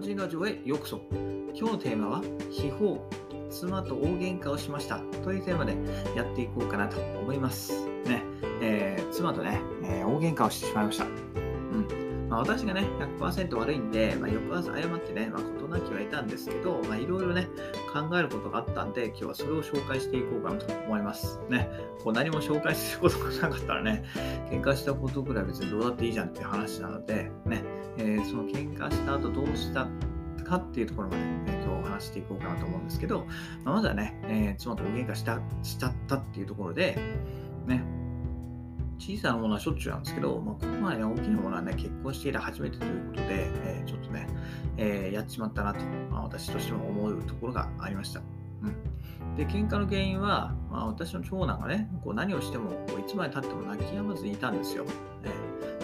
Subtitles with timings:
[0.00, 0.98] 本人ラジオへようこそ。
[1.12, 2.94] 今日のテーマは、秘宝、
[3.50, 5.76] 妻と大喧嘩をしましたというテーマで
[6.16, 7.84] やっていこうかなと思います。
[8.06, 8.22] ね、
[8.62, 11.04] えー、妻とね、えー、大喧嘩をしてしまいました。
[11.04, 12.86] うんまあ、私がね、
[13.18, 17.50] 100%悪いんで、まあ、翌朝謝ってね、まあ、事なきはいたんですけど、まあ、いろいろね、
[17.92, 21.38] 考えることがあったんで、今日はそれを紹介していこうかなと思います。
[21.50, 21.68] ね、
[22.02, 24.02] こう何も紹介することがなかったらね、
[24.50, 27.62] 喧嘩したことぐらい別にどうだっていいじゃんっていう話なので、ね、
[27.98, 29.86] えー、その喧嘩した後どうした
[30.44, 33.26] かっていうところまで、ね、今日お話していこうかなと思うんですけど、
[33.64, 36.98] まあ、まずはね、えー、妻と大喧嘩したしちゃったっていうところで、
[37.66, 37.82] ね、
[38.98, 44.26] 小さなものはしょっちゅうなんですけど、まあ、ここまで、ね、大きなものはね、結婚して以来初めてということで、えー、ちょっとね、
[44.76, 48.20] えー、やっちまったなと、まあ、私としても思うところがありました。
[48.62, 54.84] うん、で、喧嘩の原因は、まあ、私の長男がね、こう何をしてもこういつまでたっても泣き止まずにいたんですよ。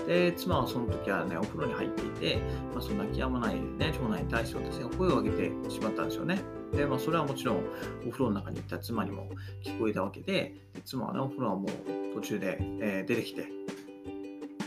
[0.07, 2.39] で、妻はその時はね、お風呂に入っていて、
[2.73, 6.41] まあ、その泣き止まない、ね、長男に対して私が声を上げてしまったんですよね。
[6.73, 7.59] で、まあ、それはもちろん
[8.07, 9.29] お風呂の中に行った妻にも
[9.65, 13.49] 聞こえたわけで、で妻はね、お風呂はもう途中で、えー、出てきて、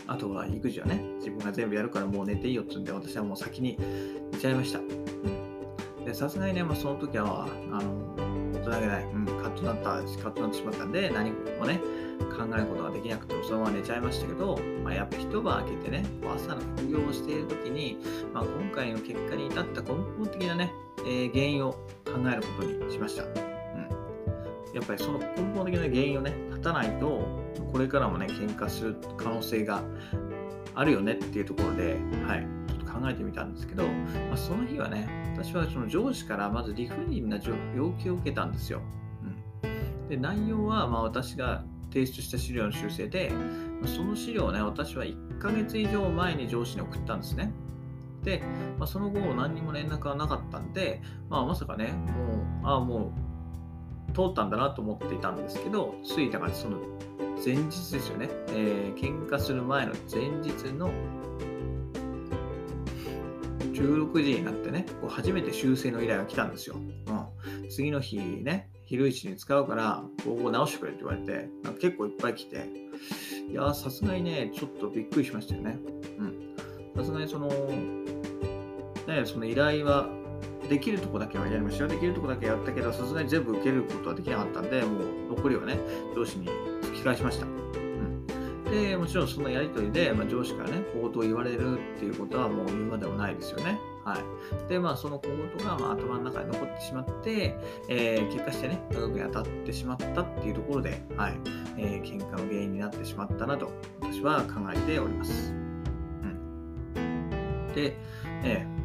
[0.06, 3.78] あとは育児はね、自分が全部やるからもう寝ていいよって言うんで、私はもう先に
[4.32, 4.80] 寝ちゃいました。
[6.04, 8.14] で、さすがにね、まあ、その時は、あの、
[8.54, 9.82] 大人げない、うん、カッとなった、
[10.20, 11.80] カッとなってしまったんで、何もね、
[12.24, 17.98] 考えることができなくてそのまま寝ちゃいましたけど、まあ、やっぱ一晩明けてね、朝の副業をしている時に、
[18.32, 21.78] まあ、今回の結果に至った根本的なね、えー、原因を考
[22.32, 23.24] えることにしました。
[23.24, 23.32] うん。
[24.74, 27.26] やっぱりその根本的な原因をね、立たないと、
[27.72, 29.82] これからもね、喧嘩する可能性が
[30.74, 37.38] あるよねっていうところで、はい、ちょっと考えてみたんですけど、まあ、その日はね、私はその上司からまず理不尽な
[37.74, 38.82] 要求を受けたんですよ。
[39.62, 43.32] うん、で内容はまあ私が提出した資料の修正で、
[43.84, 47.52] その資料をね、私は1ヶ月以上前に上司に送ったんですね。
[48.22, 48.42] で、
[48.78, 53.12] まあ、その後何にも連絡がなかったんで、まあ、まさかね、もう、ああ、も
[54.08, 56.78] う通ったんだなと思っていたんですけど、ついたからその
[57.44, 60.90] 前日ですよね、えー、喧嘩する前の前日の
[63.80, 66.76] 16時になってね、こう初めて修正の依頼が来たんですよ。
[66.76, 72.68] うん、次の日ね、昼一に使うから、ここ直してくれって言われて、なんか結構いっぱい来て、
[73.50, 75.78] いやさすがにね、ちょっとびっくりしましたよね。
[76.18, 76.56] うん。
[76.96, 80.08] さすがにその、ね、その依頼は、
[80.68, 81.88] できるとこだけはやりましたよ。
[81.88, 85.78] できるとこだけやったけど、さすがに全部受けることはできなかったんで、もう残りはね、
[86.14, 86.48] 上司に
[86.82, 87.79] 突き返しました。
[88.70, 93.78] で、もちろんそのやりとりで、まあ、上司からね、小言を言われるっていうことはもう言うまでもないですよね。
[94.04, 94.20] はい。
[94.68, 97.56] で、まあ、その小言が、まあ、頭の中に残ってしまって、
[97.88, 101.34] えー、結果してね、科学に当たってしまったっていうところで、はい。
[101.76, 105.52] えー、喧嘩の原因になってしまったなと、私は考えております。
[105.52, 105.82] うん。
[107.74, 107.96] で、
[108.44, 108.80] えー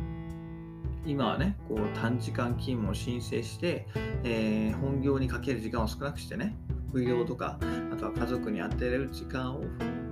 [1.07, 3.85] 今はね、こう短時間勤務を申請して、
[4.23, 6.55] えー、本業にかける時間を少なくしてね、
[6.89, 7.57] 副業とか、
[7.93, 9.61] あとは家族に当てれる時間を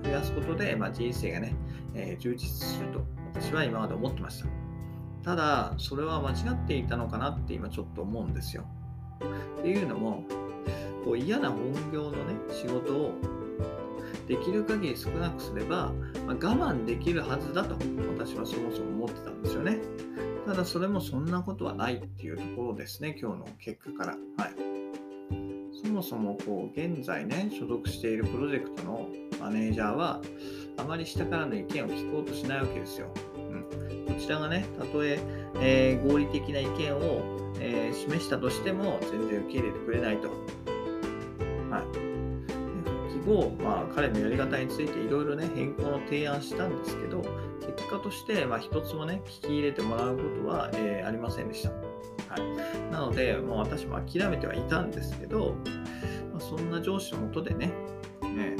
[0.03, 1.56] 増やすことで、まあ、人生がね、
[1.94, 3.01] えー、充実すると
[3.34, 4.47] 私は今まで思ってました。
[5.23, 8.66] ただ、それは間違っていたのかなって今ちょっと思うんですよ。
[9.59, 10.25] っていうのも、
[11.06, 13.13] こう嫌な本業のね、仕事を
[14.28, 15.91] できる限り少なくすれば、
[16.28, 17.75] まあ、我慢できるはずだと
[18.17, 19.79] 私はそもそも思ってたんですよね。
[20.45, 24.17] ただそれもそんなことはないっていうところですね、今日の結果から。
[24.38, 24.72] はい。
[26.03, 29.07] そもこう現在ね、所属しているプロジェクトの
[29.39, 30.21] マネージャーは、
[30.77, 33.07] あまり下からの意見を聞こうとしないわけですよ。
[33.35, 35.19] うんこちらがね、たとえ
[35.59, 40.29] えー、合理的な意見を、えー、示したとしても、全然受け入れてくれないと。
[41.69, 42.12] はい。
[43.25, 47.22] 後、まあ、彼のやり方についていろいろね、変更の提案したんですけど、
[47.75, 51.69] 結果として、まあ、一つもね、聞き入れてもらうことは、えー、ありませんでした。
[51.69, 51.75] は
[52.38, 52.91] い。
[52.91, 55.56] なので、もう私も諦めてはいたんですけど、
[56.31, 57.67] まあ、そんな上司のもとでね、
[58.22, 58.56] ね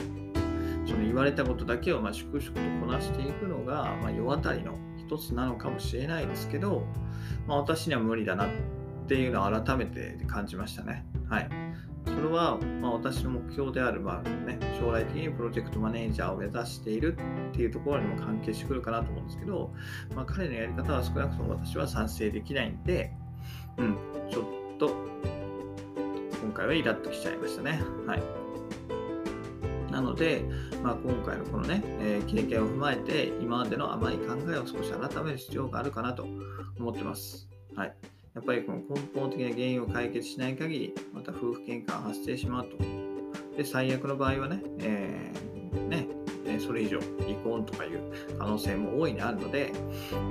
[0.86, 6.86] その言われたことだけをま粛々とこなしていくのが、まあ、世渡りの一つなのかもしれないですけど、
[7.48, 8.48] まあ、私には無理だな
[9.04, 11.06] っていうのを改めて感じましたね。
[11.30, 11.50] はい。
[12.06, 17.18] それは、ま、私の目標である、まあね、将来的にプロジェクトマネージャーを目指している
[17.52, 19.72] っていうところにも関係してくるかなと思うんですけど、
[20.16, 23.12] まあ、彼のやり方は少なくとも私は賛成できないんで、
[23.78, 23.98] うん、
[24.30, 24.96] ちょっと
[26.42, 27.82] 今回はイラッときちゃいましたね。
[28.06, 28.24] はい。
[29.92, 30.44] なので、
[30.82, 36.28] まあ、今回のこのね、えー、経験を踏まえて、今までの甘い考えを少し改める必要があるかなと
[36.80, 37.48] 思ってます。
[37.76, 37.96] はい。
[38.36, 42.78] やっぱりこの根本的な原因を解決しない限り、また夫婦喧嘩が発生しまうと。
[43.56, 46.08] で、最悪の場合はね、えー、ね、
[46.60, 49.72] それ以上離婚とかいう可能性も大いにあるので、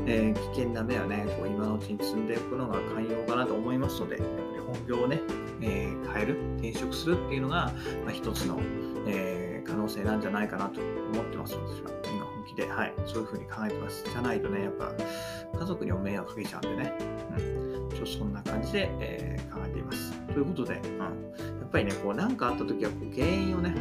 [0.06, 5.20] えー、危険な目はね、こう今のうちに積んでおくのが寛容かなと思いますので、やっぱり本業をね、
[5.60, 7.72] えー、変える、転職するっていうのが、
[8.04, 8.58] まあ、一つの、
[9.06, 11.90] えー、可能性なんじゃないかなと思ってます、私は。
[12.04, 14.04] 今本気で、はい、そういうふうに考えてます。
[14.04, 14.92] じゃないとね、やっぱ
[15.56, 16.98] 家族にも迷惑かけちゃうんでね、
[17.38, 20.12] うん、ちょっとそんな感じで、えー、考えています。
[20.28, 21.06] ということで、うん、や
[21.64, 23.74] っぱりね、こう何かあった時はこう原因をね、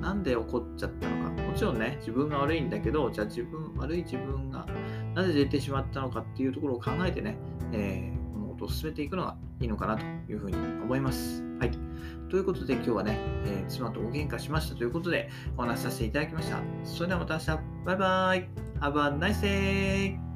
[0.00, 1.42] なんで起こっちゃったのか。
[1.42, 4.66] もちろんね、自分が悪いんだけど、じゃあ自分、悪い自分が
[5.14, 7.36] なぜ出てしまったのかっていうところを考えてね、
[7.72, 11.42] えー、物事を進めていくのがいいのかなというふうに思います。
[11.58, 11.70] はい。
[12.30, 16.58] ということで今日はね、えー、妻と大喧嘩しましたということでお話しさせていただきました。
[16.84, 17.46] それではまた明日。
[17.84, 18.48] バイバイ。
[18.80, 20.31] Have a nice day!